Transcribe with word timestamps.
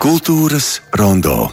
Kultūras 0.00 0.78
rondo. 0.96 1.50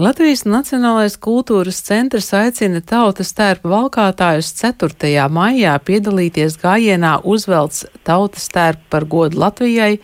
Latvijas 0.00 0.46
Nacionālais 0.48 1.18
kultūras 1.20 1.82
centrs 1.84 2.30
aicina 2.32 2.80
tautas 2.80 3.34
tērpa 3.36 3.68
valkātājus 3.68 4.54
4. 4.56 5.26
maijā 5.28 5.74
piedalīties 5.84 6.56
gājienā 6.62 7.18
uzvelts 7.28 7.82
tautas 8.08 8.46
tērpu 8.54 8.88
par 8.88 9.04
godu 9.04 9.36
Latvijai 9.42 9.98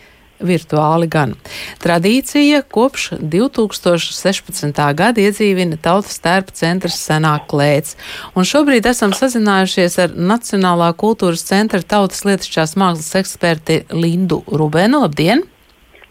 virtuāli 0.45 1.07
gan. 1.09 1.33
Tradīcija 1.81 2.59
kopš 2.69 3.07
2016. 3.17 4.83
gada 4.93 5.25
iedzīvina 5.25 5.79
tautas 5.81 6.21
tērpa 6.21 6.53
centrs 6.53 6.99
senāk 7.01 7.47
klēts, 7.49 7.97
un 8.37 8.45
šobrīd 8.45 8.85
esam 8.91 9.15
sazinājušies 9.17 9.97
ar 10.05 10.13
Nacionālā 10.13 10.91
kultūras 11.01 11.47
centra 11.49 11.81
tautas 11.81 12.21
lietišķās 12.29 12.77
mākslas 12.77 13.09
eksperti 13.23 13.79
Lindu 13.89 14.43
Rubenu. 14.53 15.01
Labdien! 15.07 15.47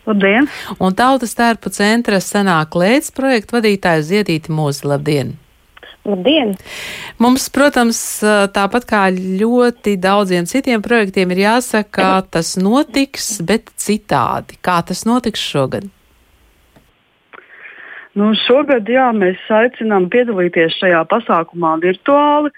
Labdien! 0.03 0.49
Un 0.83 0.97
Tautas 0.99 1.37
tērpa 1.39 1.71
centra 1.71 2.19
senāk 2.19 2.75
lēts 2.75 3.13
projektu 3.15 3.61
vadītāja 3.61 4.03
Ziedīti 4.09 4.51
Mūzi. 4.51 4.83
Labdien! 4.91 5.37
Labdien! 6.03 6.57
Mums, 7.23 7.47
protams, 7.55 8.01
tāpat 8.57 8.89
kā 8.91 9.03
ļoti 9.15 9.95
daudziem 10.03 10.49
citiem 10.51 10.83
projektiem, 10.83 11.31
ir 11.31 11.45
jāsaka, 11.45 11.93
kā 11.95 12.11
tas 12.35 12.57
notiks, 12.59 13.39
bet 13.47 13.71
citādi. 13.79 14.59
Kā 14.59 14.83
tas 14.89 15.07
notiks 15.07 15.39
šogad? 15.53 15.87
Nu, 18.19 18.35
šogad 18.43 18.91
jā, 18.91 19.07
mēs 19.15 19.39
aicinām 19.55 20.11
piedalīties 20.13 20.83
šajā 20.83 21.07
pasākumā 21.15 21.79
virtuāli. 21.87 22.51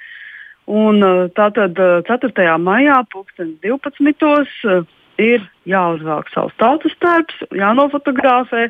Un, 0.65 1.05
tātad 1.37 1.77
4. 2.09 2.57
maijā, 2.57 3.05
2012 3.13 4.94
ir 5.23 5.45
jāuzvelk 5.69 6.31
savs 6.35 6.55
tautas 6.61 6.95
tērps, 7.03 7.47
jānofotografē 7.55 8.69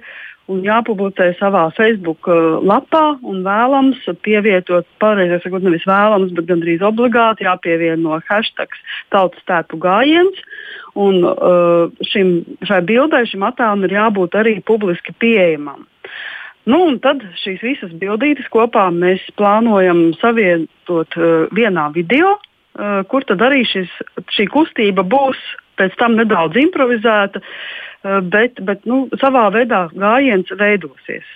un 0.53 0.61
jāpublicē 0.65 1.31
savā 1.39 1.65
Facebook 1.77 2.29
uh, 2.29 2.59
lapā. 2.61 3.17
Vēlams 3.23 4.03
pievietot, 4.27 4.87
pareizāk 5.01 5.47
sakot, 5.47 5.65
nevis 5.65 5.87
vēlams, 5.89 6.35
bet 6.37 6.49
gandrīz 6.51 6.85
obligāti 6.85 7.47
jāpievieno 7.49 8.21
hashtag 8.29 8.77
tautas 9.15 9.45
tērpu 9.49 9.81
gājiens. 9.81 10.43
Un, 11.01 11.25
uh, 11.25 11.89
šim, 12.07 12.37
šai 12.69 12.83
bildei, 12.87 13.25
šim 13.27 13.47
attēlam 13.49 13.87
ir 13.87 13.97
jābūt 13.97 14.37
arī 14.39 14.59
publiski 14.67 15.17
pieejamam. 15.19 15.89
Nu, 16.71 16.81
tad 17.05 17.21
šīs 17.43 17.61
visas 17.65 17.93
bildītes 18.01 18.47
kopā 18.53 18.87
mēs 18.95 19.25
plānojam 19.41 20.13
savietot 20.21 21.17
uh, 21.19 21.49
vienā 21.57 21.91
video, 21.97 22.37
uh, 22.39 23.03
kur 23.09 23.27
tad 23.29 23.43
arī 23.45 23.65
šis, 23.69 23.91
šī 24.33 24.49
kustība 24.53 25.05
būs 25.05 25.41
pēc 25.81 25.97
tam 26.01 26.19
nedaudz 26.21 26.59
improvizēta, 26.61 27.41
eh, 27.41 28.21
bet, 28.35 28.61
bet 28.67 28.85
nu, 28.91 29.07
savā 29.23 29.49
veidā 29.55 29.87
gājiens 29.95 30.53
veidosies. 30.61 31.27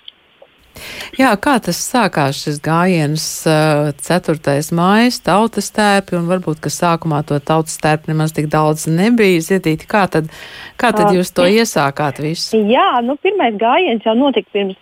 Jā, 1.19 1.33
kā 1.43 1.57
tas 1.63 1.79
sākās 1.83 2.39
šis 2.45 2.61
gājiens 2.63 3.25
4. 3.47 4.73
mājas 4.77 5.19
tautas 5.25 5.73
tērpi, 5.75 6.15
un 6.19 6.29
varbūt, 6.31 6.61
ka 6.63 6.71
sākumā 6.71 7.25
to 7.27 7.39
tautas 7.43 7.79
tērpi 7.83 8.13
nemaz 8.13 8.35
tik 8.37 8.47
daudz 8.53 8.87
nebija. 8.91 9.41
Zietīti, 9.49 9.89
kā 9.91 10.05
tad, 10.13 10.31
kā 10.79 10.93
tad 10.95 11.11
jūs 11.17 11.33
to 11.35 11.49
iesākāt 11.49 12.23
visu? 12.23 12.61
Jā, 12.71 13.01
nu 13.03 13.19
pirmais 13.23 13.59
gājiens 13.59 14.07
jau 14.07 14.15
notika 14.19 14.55
pirms 14.55 14.79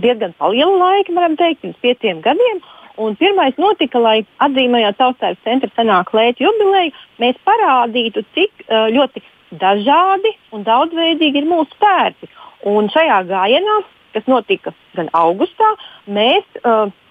diezgan 0.00 0.34
liela 0.52 0.76
laika, 0.84 1.16
varam 1.16 1.38
teikt, 1.40 1.62
pirms 1.64 1.80
pieciem 1.84 2.20
gadiem. 2.24 2.60
Un 3.00 3.14
pirmais 3.16 3.56
notika, 3.56 4.00
lai 4.02 4.18
atzīmējot 4.44 4.98
Tautības 5.00 5.44
centra 5.46 5.70
senāku 5.76 6.18
lētu 6.18 6.44
jubileju, 6.44 6.92
mēs 7.22 7.38
parādītu, 7.48 8.24
cik 8.36 8.66
ļoti 8.68 9.22
dažādi 9.60 10.34
un 10.52 10.66
daudzveidīgi 10.66 11.40
ir 11.40 11.48
mūsu 11.48 11.78
pērti. 11.80 12.28
Un 12.68 12.90
šajā 12.92 13.22
gājienā, 13.30 13.78
kas 14.12 14.28
notika 14.28 14.74
gan 14.98 15.08
augustā, 15.16 15.70
mēs 16.12 16.44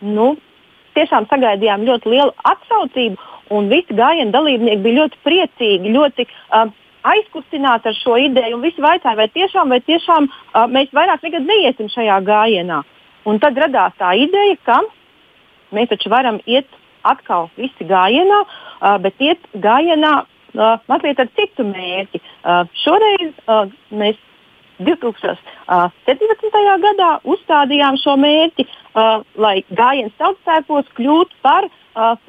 nu, 0.06 0.36
tiešām 0.98 1.28
sagaidījām 1.32 1.88
ļoti 1.88 2.14
lielu 2.14 2.36
atsaucību, 2.52 3.18
un 3.56 3.72
visi 3.72 3.96
gājienu 3.98 4.34
dalībnieki 4.36 4.84
bija 4.84 5.02
ļoti 5.02 5.20
priecīgi, 5.26 5.96
ļoti 5.96 6.26
uh, 6.28 6.70
aizkustināti 7.10 7.90
ar 7.90 7.98
šo 7.98 8.18
ideju. 8.28 8.62
Visi 8.64 8.84
vaicāja, 8.84 9.18
vai 9.18 9.30
tiešām, 9.34 9.74
vai 9.74 9.82
tiešām 9.86 10.30
uh, 10.30 10.66
mēs 10.72 10.94
vairāk 10.96 11.26
nekad 11.26 11.48
neiesim 11.48 11.90
šajā 11.94 12.20
gājienā. 12.28 12.84
Un 13.30 13.42
tad 13.42 13.58
radās 13.60 13.96
tā 14.00 14.14
ideja, 14.18 14.58
ka 14.66 14.80
Mēs 15.76 15.92
taču 15.92 16.12
varam 16.12 16.40
iet 16.50 16.68
atkal 17.08 17.50
visi 17.58 17.86
gājienā, 17.88 18.40
bet 19.04 19.22
iet 19.24 19.46
gājienā 19.54 20.14
mazliet 20.90 21.20
ar 21.22 21.30
citu 21.38 21.66
mērķi. 21.68 22.22
Šoreiz 22.84 23.34
mēs 23.94 24.18
2017. 24.80 26.62
gadā 26.86 27.10
uzstādījām 27.28 28.00
šo 28.00 28.16
mērķi, 28.20 28.66
lai 29.40 29.58
gājiens 29.76 30.16
tautsēpos 30.22 30.88
kļūtu 30.98 31.42
par 31.44 31.68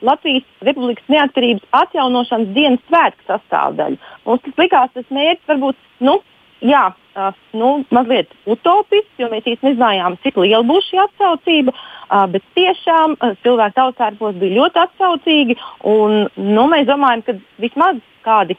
Latvijas 0.03 0.47
Republikas 0.67 1.07
neatkarības 1.13 1.69
atjaunošanas 1.83 2.51
dienas 2.57 2.83
svētku 2.89 3.27
sastāvdaļu. 3.29 4.01
Mums 4.27 4.43
tas 4.47 4.59
likās 4.59 4.91
tas 4.97 5.07
mērķis 5.15 5.51
varbūt 5.53 5.79
nu, 6.03 6.19
jā, 6.65 6.83
uh, 6.93 7.31
nu, 7.57 7.71
mazliet 7.95 8.31
utopisks, 8.51 9.17
jo 9.21 9.31
mēs 9.33 9.47
īstenībā 9.47 9.71
nezinājām, 9.71 10.19
cik 10.25 10.41
liela 10.43 10.63
būs 10.67 10.89
šī 10.91 11.01
atsaucība. 11.05 11.75
Uh, 12.11 12.27
bet 12.33 12.45
tiešām 12.59 13.17
uh, 13.17 13.35
cilvēki 13.45 13.79
tautsārpos 13.79 14.39
bija 14.41 14.59
ļoti 14.59 14.83
atsaucīgi. 14.85 15.59
Un, 15.91 16.27
nu, 16.37 16.67
mēs 16.73 16.89
domājam, 16.89 17.25
ka 17.27 17.37
vismaz 17.63 18.01
kādi 18.27 18.59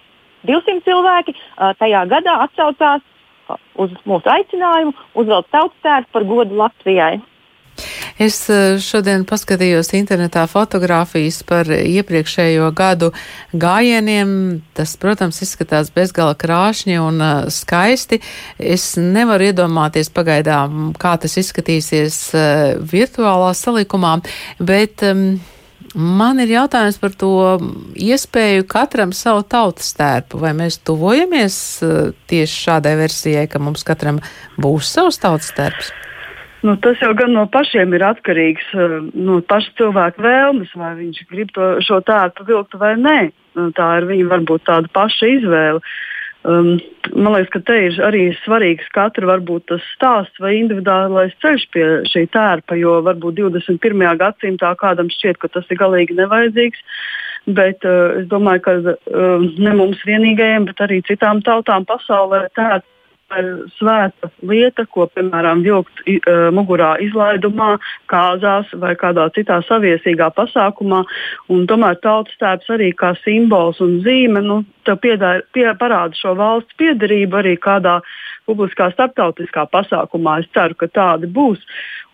200 0.49 0.81
cilvēki 0.87 1.35
uh, 1.35 1.73
tajā 1.79 2.05
gadā 2.11 2.37
atsaucās 2.47 3.03
uz 3.81 3.91
mūsu 4.07 4.31
aicinājumu 4.31 4.93
uzvelt 5.19 5.49
tautsēru 5.51 6.07
par 6.13 6.25
godu 6.29 6.57
Latvijai. 6.61 7.19
Es 8.19 8.37
eh, 8.49 8.79
šodien 8.81 9.23
paskatījos 9.29 9.93
internetā 9.97 10.43
fotografijas 10.51 11.41
par 11.47 11.69
iepriekšējo 11.71 12.71
gadu 12.75 13.11
gājieniem. 13.53 14.33
Tas, 14.77 14.97
protams, 14.99 15.41
izskatās 15.45 15.91
bezgala 15.93 16.35
krāšņi 16.39 16.97
un 17.01 17.21
uh, 17.21 17.47
skaisti. 17.53 18.21
Es 18.57 18.95
nevaru 18.97 19.51
iedomāties 19.51 20.11
pagaidām, 20.13 20.91
kā 20.99 21.15
tas 21.21 21.37
izskatīsies 21.39 22.19
uh, 22.35 22.43
virtuālā 22.91 23.53
salikumā, 23.57 24.19
bet 24.59 25.05
um, 25.07 25.39
Man 25.91 26.39
ir 26.39 26.53
jautājums 26.53 26.95
par 27.01 27.11
to 27.19 27.57
iespēju 27.99 28.63
katram 28.71 29.11
savu 29.11 29.43
tautas 29.43 29.89
tērpu. 29.97 30.39
Vai 30.39 30.53
mēs 30.55 30.77
tuvojamies 30.87 31.57
tieši 32.31 32.61
šādai 32.67 32.93
versijai, 33.01 33.43
ka 33.51 33.59
mums 33.59 33.83
katram 33.83 34.21
būs 34.61 34.87
savs 34.87 35.19
tautas 35.19 35.51
tērps? 35.57 35.91
Nu, 36.61 36.75
tas 36.77 36.99
jau 37.01 37.09
gan 37.17 37.33
no 37.33 37.47
pašiem 37.49 37.93
ir 37.97 38.03
atkarīgs 38.05 38.67
eh, 38.77 38.95
no 39.17 39.39
paša 39.49 39.73
cilvēka 39.79 40.21
vēlmes, 40.21 40.73
vai 40.77 40.93
viņš 40.99 41.21
grib 41.31 41.53
to, 41.55 41.73
šo 41.81 42.01
tērpu 42.05 42.45
vilkt 42.45 42.77
vai 42.77 42.93
nē. 43.01 43.19
Nu, 43.57 43.69
tā 43.75 43.87
ir 43.99 44.07
viņa 44.11 44.27
varbūt 44.29 44.67
tāda 44.69 44.91
paša 44.93 45.31
izvēle. 45.39 45.81
Um, 46.41 46.79
man 47.13 47.35
liekas, 47.35 47.51
ka 47.53 47.59
te 47.65 47.75
ir 47.85 47.97
arī 48.01 48.21
svarīgs 48.41 48.87
katra 48.95 49.27
varbūt 49.29 49.67
tas 49.69 49.83
stāsts 49.93 50.41
vai 50.41 50.55
individuālais 50.57 51.35
ceļš 51.41 51.65
pie 51.73 51.83
šī 52.09 52.23
tērpa, 52.33 52.77
jo 52.81 52.95
varbūt 53.05 53.37
21. 53.37 54.05
gadsimtā 54.17 54.71
kādam 54.79 55.11
šķiet, 55.13 55.37
ka 55.41 55.51
tas 55.53 55.69
ir 55.69 55.77
galīgi 55.81 56.17
nevajadzīgs. 56.17 56.81
Bet 57.57 57.85
uh, 57.89 58.21
es 58.21 58.29
domāju, 58.29 58.65
ka 58.65 58.77
uh, 58.85 59.45
ne 59.65 59.75
mums 59.77 60.01
vienīgajiem, 60.05 60.69
bet 60.69 60.81
arī 60.85 61.01
citām 61.09 61.41
tautām 61.45 61.89
pasaulē 61.89 62.47
tērpa 62.57 62.85
svēta 63.77 64.29
lieta, 64.47 64.85
ko, 64.91 65.07
piemēram, 65.15 65.63
vilkt 65.65 66.03
uh, 66.03 66.49
mugurā 66.55 66.95
izlaidumā, 67.03 67.75
kāzās 68.11 68.71
vai 68.81 68.93
kādā 68.99 69.29
citā 69.35 69.61
saviesīgā 69.67 70.31
pasākumā. 70.37 71.03
Tomēr 71.71 71.99
tautas 72.03 72.35
tēps 72.41 72.71
arī 72.75 72.91
kā 72.97 73.13
simbols 73.23 73.81
un 73.83 73.99
zīme 74.05 74.43
nu, 74.45 74.61
piedār, 74.85 75.45
pie, 75.53 75.67
parāda 75.79 76.17
šo 76.17 76.35
valsts 76.39 76.77
piedarību 76.81 77.41
arī 77.41 77.55
kādā 77.61 77.99
publiskā 78.49 78.89
starptautiskā 78.95 79.67
pasākumā. 79.71 80.39
Es 80.41 80.51
ceru, 80.55 80.75
ka 80.75 80.89
tādi 80.91 81.29
būs. 81.31 81.61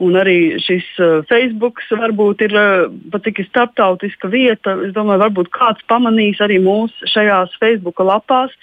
Un 0.04 0.18
arī 0.20 0.58
šis 0.62 0.86
uh, 1.02 1.24
Facebook 1.30 1.82
varbūt 1.90 2.44
ir 2.46 2.58
uh, 2.58 2.88
pat 3.12 3.26
cik 3.26 3.42
ir 3.42 3.50
starptautiska 3.50 4.30
vieta. 4.30 4.76
Es 4.86 4.94
domāju, 4.98 5.24
varbūt 5.26 5.54
kāds 5.56 5.86
pamanīs 5.90 6.42
arī 6.44 6.60
mūsu 6.64 7.10
šajās 7.14 7.56
Facebook 7.62 8.04
lapās. 8.06 8.54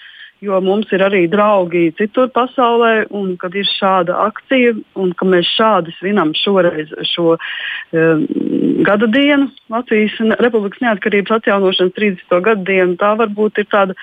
Jo 0.45 0.59
mums 0.61 0.91
ir 0.93 1.01
arī 1.01 1.23
draugi 1.31 1.87
citur 1.97 2.27
pasaulē, 2.35 3.07
un 3.17 3.33
kad 3.41 3.55
ir 3.57 3.65
šāda 3.65 4.17
akcija, 4.27 4.75
un 5.01 5.13
ka 5.17 5.25
mēs 5.29 5.49
šādi 5.55 5.93
svinam 5.97 6.33
šoreiz 6.37 6.91
šo 7.13 7.33
um, 7.37 8.25
gada 8.85 9.09
dienu, 9.09 9.49
Latvijas 9.73 10.19
Republikas 10.43 10.83
neatkarības 10.83 11.37
atjaunošanas 11.39 11.95
30. 11.97 12.39
gadu 12.45 12.67
dienu, 12.67 12.97
tā 13.01 13.13
varbūt 13.21 13.63
ir 13.63 13.69
tāda 13.71 13.97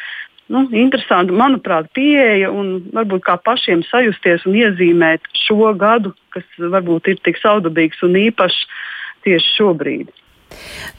nu, 0.53 0.65
interesanta, 0.77 1.37
manuprāt, 1.37 1.93
pieeja 1.97 2.51
un 2.51 2.75
varbūt 2.97 3.27
kā 3.29 3.37
pašiem 3.45 3.85
sajusties 3.89 4.49
un 4.49 4.59
iezīmēt 4.65 5.31
šo 5.45 5.75
gadu, 5.79 6.15
kas 6.35 6.49
varbūt 6.59 7.13
ir 7.13 7.23
tik 7.23 7.39
saudabīgs 7.43 8.03
un 8.07 8.19
īpašs 8.25 8.65
tieši 9.27 9.57
šobrīd. 9.61 10.11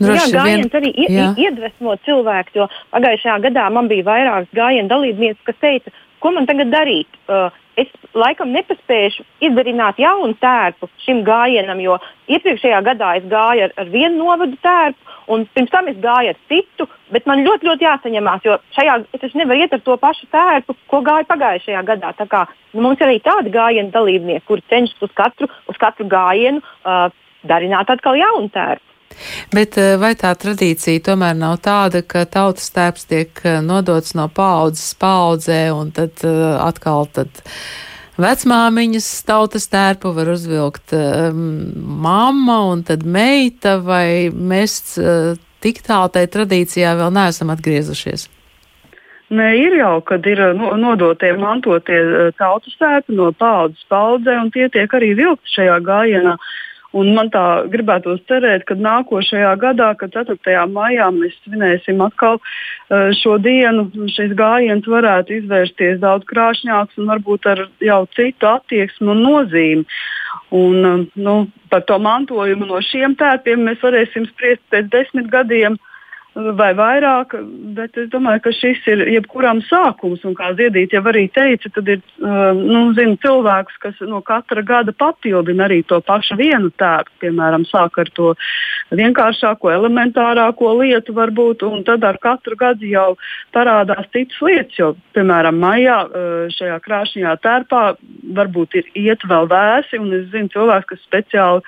Droši 0.02 0.30
jā, 0.30 0.30
gājiens 0.38 0.70
vien... 0.70 0.78
arī 0.80 0.94
jā. 1.08 1.28
iedvesmo 1.48 1.98
cilvēku, 2.08 2.58
jo 2.60 2.70
pagājušajā 2.96 3.40
gadā 3.48 3.68
man 3.74 3.92
bija 3.92 4.08
vairākas 4.08 4.56
gājienu 4.58 4.92
dalībnieces, 4.92 5.44
kas 5.48 5.60
teica, 5.62 5.94
ko 6.24 6.32
man 6.36 6.48
tagad 6.50 6.72
darīt? 6.74 7.22
Uh, 7.28 7.52
es 7.80 7.90
laikam 8.14 8.52
nepaspēšu 8.54 9.24
izdarināt 9.48 10.00
jaunu 10.02 10.36
tērpu 10.42 10.90
šim 11.06 11.24
gājienam, 11.26 11.80
jo 11.82 11.98
iepriekšējā 12.32 12.82
gadā 12.86 13.16
es 13.20 13.26
gāju 13.30 13.66
ar, 13.68 13.74
ar 13.82 13.90
vienu 13.94 14.20
novadu 14.20 14.58
tērpu, 14.64 15.18
un 15.34 15.46
pirms 15.56 15.74
tam 15.74 15.90
es 15.92 15.98
gāju 16.04 16.34
ar 16.34 16.40
citu, 16.52 16.88
bet 17.14 17.28
man 17.30 17.44
ļoti, 17.48 17.70
ļoti 17.70 17.88
jāsaņemās, 17.88 18.46
jo 18.46 18.60
šajā 18.78 19.00
es 19.20 19.36
nevaru 19.40 19.66
iet 19.66 19.76
ar 19.76 19.84
to 19.86 19.98
pašu 20.02 20.30
tērpu, 20.34 20.78
ko 20.92 21.02
gāju 21.06 21.30
pagājušajā 21.32 21.84
gadā. 21.90 22.14
Tā 22.20 22.30
kā, 22.30 22.46
nu, 22.74 22.86
mums 22.86 23.02
ir 23.02 23.10
arī 23.10 23.20
tādi 23.26 23.54
gājienu 23.54 23.94
dalībnieki, 23.96 24.46
kuri 24.50 24.66
cenšas 24.70 25.10
uz 25.10 25.14
katru, 25.18 25.50
uz 25.70 25.82
katru 25.82 26.08
gājienu 26.12 26.62
uh, 26.62 27.08
darināt 27.48 27.90
atkal 27.90 28.20
jaunu 28.20 28.52
tērpu. 28.54 28.93
Bet 29.54 29.77
uh, 29.80 29.95
vai 30.01 30.13
tā 30.19 30.33
tradīcija 30.39 31.04
tomēr 31.07 31.38
nav 31.38 31.60
tāda, 31.65 32.04
ka 32.06 32.25
tautas 32.30 32.71
tēps 32.74 33.07
tiek 33.10 33.42
uh, 33.45 33.60
nodots 33.65 34.15
no 34.18 34.27
paudzes 34.31 34.94
paudzē 35.00 35.65
un 35.75 35.94
tad 35.95 36.24
uh, 36.27 36.60
atkal 36.63 37.07
tad 37.13 37.44
vecmāmiņas 38.21 39.10
tautas 39.25 39.65
tērpu 39.74 40.12
var 40.13 40.30
uzvilkt 40.36 40.94
mamma 40.94 42.57
un 42.69 42.83
tad 42.86 43.07
meita, 43.10 43.80
vai 43.81 44.30
mēs 44.30 44.75
tik 45.65 45.81
tālu 45.81 46.12
tai 46.13 46.27
tradīcijā 46.30 46.92
vēl 47.00 47.10
neesam 47.15 47.50
atgriezušies? 47.50 48.27
Nē, 49.33 49.48
ir 49.57 49.80
jau, 49.80 49.95
kad 50.06 50.30
ir 50.30 50.44
nodotie, 50.54 51.31
mantotie 51.42 51.98
tautas 52.38 52.77
tērpi 52.77 53.18
no 53.18 53.31
paudzes 53.33 53.81
paudzē, 53.89 54.38
un 54.44 54.54
tie 54.54 54.69
tiek 54.69 54.94
arī 54.94 55.15
vilkti 55.18 55.56
šajā 55.56 55.80
gājienā. 55.88 56.38
Uh, 56.38 56.54
Un 56.94 57.10
man 57.18 57.31
tā 57.34 57.44
gribētos 57.74 58.22
cerēt, 58.30 58.68
ka 58.69 58.78
nākošajā 58.78 59.54
gadā, 59.62 59.90
kad 59.98 60.13
4. 60.13 60.66
maijā 60.69 61.07
mēs 61.16 61.34
svinēsim 61.42 62.04
atkal 62.06 62.38
uh, 62.38 63.10
šo 63.18 63.40
dienu, 63.42 63.88
šis 64.13 64.36
gājiens 64.38 64.86
varētu 64.90 65.40
izvērsties 65.40 66.01
daudz 66.04 66.28
krāšņāks 66.30 67.01
un 67.01 67.10
varbūt 67.10 67.50
ar 67.50 67.63
jau 67.81 68.04
citu 68.18 68.51
attieksmi 68.51 69.10
un 69.16 69.25
nozīmi. 69.25 69.88
Un, 70.54 70.78
uh, 70.86 71.07
nu, 71.18 71.40
par 71.74 71.81
to 71.90 71.98
mantojumu 71.98 72.69
no 72.69 72.84
šiem 72.86 73.18
tēpiem 73.18 73.66
mēs 73.66 73.81
varēsim 73.81 74.30
spriest 74.30 74.62
pēc 74.69 74.94
desmit 74.94 75.34
gadiem. 75.34 75.80
Uh, 75.81 75.93
vai 76.34 76.72
vairāk, 76.74 77.36
bet 77.78 77.98
es 78.00 78.10
domāju, 78.10 78.42
ka 78.46 78.54
šis 78.58 78.82
ir 78.90 79.04
jebkuram 79.14 79.62
sākums. 79.68 80.24
Un 80.26 80.36
kā 80.38 80.52
Ziedīt 80.58 80.94
jau 80.96 81.04
arī 81.10 81.28
teica, 81.34 81.70
tad 81.76 81.90
ir 81.94 82.00
uh, 82.02 82.54
nu, 82.58 82.86
zinu, 82.98 83.18
cilvēks, 83.22 83.78
kas 83.84 84.00
no 84.10 84.22
katra 84.26 84.64
gada 84.66 84.94
papildina 84.98 85.68
arī 85.68 85.82
to 85.86 86.00
pašu 86.02 86.38
vienu 86.40 86.72
tēlu. 86.80 87.12
Piemēram, 87.22 87.66
sāk 87.70 88.00
ar 88.02 88.10
to 88.18 88.34
vienkāršāko, 88.94 89.72
elementārāko 89.74 90.74
lietu 90.82 91.16
varbūt, 91.18 91.66
un 91.68 91.86
tad 91.86 92.06
ar 92.08 92.18
katru 92.22 92.58
gadu 92.60 92.90
jau 92.90 93.14
parādās 93.54 94.10
citas 94.14 94.42
lietas. 94.42 94.78
Jo, 94.80 94.94
piemēram, 95.14 95.60
maijā 95.62 96.00
uh, 96.08 96.32
šajā 96.54 96.80
krāšņajā 96.88 97.36
tērpā 97.46 97.84
varbūt 98.40 98.80
ir 98.82 98.90
iet 99.06 99.28
vēl 99.30 99.50
vēsi, 99.52 100.02
un 100.02 100.18
es 100.18 100.26
zinu 100.34 100.50
cilvēks, 100.56 100.90
kas 100.90 101.06
speciāli 101.06 101.62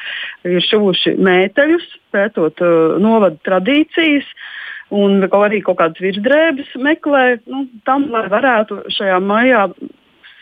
ir 0.50 0.66
šuvuši 0.66 1.16
mēteļus, 1.22 1.86
pētot 2.16 2.64
uh, 2.64 2.96
novadu 3.04 3.42
tradīcijas. 3.46 4.26
Uh, 4.26 4.54
un 4.94 5.24
arī 5.26 5.62
kaut 5.66 5.80
kādas 5.80 6.02
virsdrēbes 6.02 6.76
meklē 6.78 7.26
nu, 7.50 7.66
tam, 7.86 8.10
lai 8.14 8.28
varētu 8.30 8.84
šajā 8.94 9.20
maijā 9.24 9.68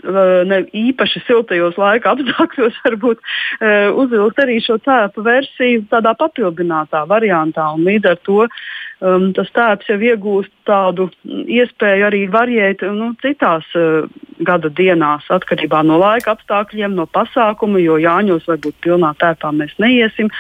ne 0.04 0.58
īpaši 0.76 1.22
siltajos 1.24 1.78
laika 1.80 2.12
apstākļos, 2.12 2.80
varbūt 2.86 3.22
uh, 3.22 3.94
uzvilkt 3.96 4.42
arī 4.44 4.60
šo 4.60 4.76
tēpu 4.84 5.24
versiju 5.24 5.86
tādā 5.92 6.12
papildinātā 6.20 7.06
variantā. 7.08 7.70
Līdz 7.80 8.10
ar 8.12 8.20
to 8.28 8.42
um, 8.44 9.30
tas 9.38 9.48
tēps 9.56 9.88
jau 9.94 10.00
iegūst 10.04 10.52
tādu 10.68 11.08
iespēju 11.24 12.08
arī 12.10 12.26
variēt 12.32 12.84
nu, 12.84 13.14
citās 13.24 13.64
uh, 13.80 14.10
gada 14.44 14.68
dienās, 14.68 15.24
atkarībā 15.32 15.84
no 15.88 16.02
laika 16.02 16.36
apstākļiem, 16.36 16.98
no 17.00 17.08
pasākuma, 17.08 17.80
jo 17.80 17.96
Jāņos 18.02 18.48
varbūt 18.50 18.80
pilnā 18.84 19.14
tēpā 19.24 19.54
mēs 19.56 19.72
neiesim. 19.80 20.32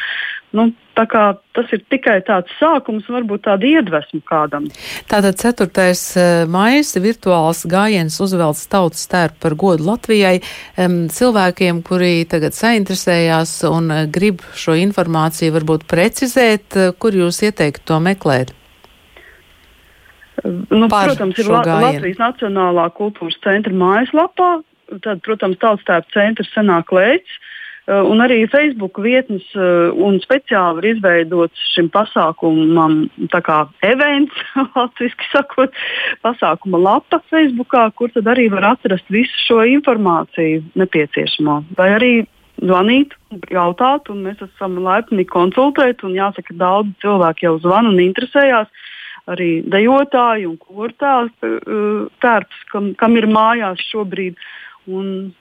Nu, 0.54 0.68
tas 0.94 1.72
ir 1.74 1.82
tikai 1.90 2.20
tāds 2.28 2.52
sākums, 2.60 3.08
varbūt 3.10 3.48
tāda 3.48 3.66
iedvesma 3.66 4.20
kādam. 4.30 4.68
Tātad 5.10 5.40
4. 5.42 5.66
Eh, 6.22 6.44
maija 6.46 7.02
virtuāls 7.02 7.64
gājiens 7.66 8.20
uzvelts 8.22 8.68
tautas 8.70 9.08
tērpu 9.10 9.42
par 9.42 9.56
godu 9.58 9.88
Latvijai. 9.88 10.36
Cilvēkiem, 11.18 11.82
kuri 11.88 12.28
tagad 12.30 12.54
sainteresējās 12.54 13.56
un 13.72 13.90
eh, 13.96 14.04
grib 14.06 14.46
šo 14.54 14.78
informāciju 14.78 15.56
varbūt 15.58 15.88
precizēt, 15.90 16.78
eh, 16.78 16.92
kur 17.02 17.18
jūs 17.18 17.42
ieteikt 17.50 17.88
to 17.90 17.98
meklēt? 17.98 18.54
Nu, 20.44 20.86
protams, 20.86 21.40
ir 21.42 21.50
La 21.50 21.64
Latvijas 21.66 22.22
Nacionālā 22.22 22.86
kultūras 22.94 23.42
centra 23.42 23.74
mājaslapā. 23.74 24.60
Tad, 25.02 25.26
protams, 25.26 25.58
tautas 25.58 25.90
tērpa 25.90 26.14
centrs 26.14 26.54
senāk 26.54 26.94
lēķis. 26.94 27.42
Eh, 27.84 28.00
un 28.00 28.22
arī 28.24 28.46
Facebook 28.48 28.96
vietnes 29.04 29.44
eh, 29.60 29.92
un 29.92 30.16
speciāli 30.24 30.80
ir 30.80 30.86
izveidots 30.94 31.64
šim 31.74 31.90
pasākumam 31.92 33.10
kā 33.28 33.58
events, 33.84 34.38
latviešu 34.78 35.28
sakot, 35.34 35.76
pasākuma 36.24 36.80
lapa 36.80 37.20
Facebookā, 37.34 37.90
kur 38.00 38.14
tad 38.14 38.30
arī 38.32 38.48
var 38.54 38.70
atrast 38.70 39.12
visu 39.12 39.36
šo 39.50 39.58
informāciju 39.68 40.62
nepieciešamo. 40.80 41.58
Vai 41.76 41.90
arī 41.98 42.14
zvanīt, 42.64 43.18
jautāt, 43.52 44.08
un 44.14 44.24
mēs 44.30 44.40
esam 44.48 44.80
laipni 44.80 45.28
konsultēt. 45.28 46.08
Jāsaka, 46.08 46.56
daudz 46.56 46.96
cilvēku 47.04 47.50
jau 47.50 47.58
zvana 47.66 47.92
un 47.92 48.00
interesējās. 48.06 48.72
Arī 49.28 49.58
dejotāji 49.68 50.48
un 50.48 50.56
kurtās 50.56 51.36
eh, 51.44 51.60
tērps, 52.24 52.64
kam, 52.72 52.94
kam 52.96 53.20
ir 53.20 53.28
mājās 53.28 53.84
šobrīd. 53.92 54.40
Un 54.88 55.34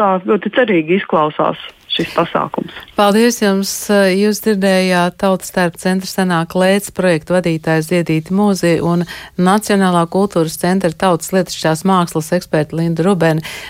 tā 0.00 0.16
ļoti 0.24 0.56
cerīgi 0.56 1.00
izklausās 1.02 1.60
šis 1.96 2.12
pasākums. 2.16 2.72
Paldies 2.96 3.40
jums! 3.42 3.72
Jūs 3.90 4.40
dzirdējāt 4.44 5.18
Tautas 5.20 5.52
tērpa 5.54 5.80
centra 5.80 6.08
senāk 6.08 6.56
lēts 6.58 6.92
projektu 6.94 7.36
vadītājs 7.36 7.90
Ziedīti 7.90 8.36
Mūzi 8.36 8.74
un 8.84 9.04
Nacionālā 9.40 10.04
kultūras 10.12 10.58
centra 10.60 10.92
tautas 10.92 11.32
lietišķās 11.34 11.84
mākslas 11.88 12.32
eksperta 12.38 12.78
Linda 12.78 13.04
Rubeni. 13.06 13.44